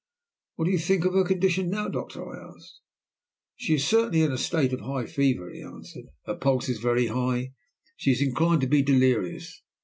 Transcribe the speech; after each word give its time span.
"What 0.55 0.65
do 0.65 0.71
you 0.71 0.79
think 0.79 1.05
of 1.05 1.13
her 1.13 1.23
condition 1.23 1.69
now, 1.69 1.87
doctor?" 1.87 2.25
I 2.27 2.55
asked. 2.55 2.79
"She 3.55 3.75
is 3.75 3.85
certainly 3.87 4.21
in 4.23 4.31
a 4.31 4.37
state 4.39 4.73
of 4.73 4.79
high 4.81 5.05
fever," 5.05 5.51
he 5.51 5.61
answered. 5.61 6.05
"Her 6.25 6.33
pulse 6.33 6.69
is 6.69 6.79
very 6.79 7.05
high, 7.05 7.37
and 7.37 7.49
she 7.97 8.11
is 8.11 8.19
inclined 8.19 8.61
to 8.61 8.67
be 8.67 8.81
delirious. 8.81 9.61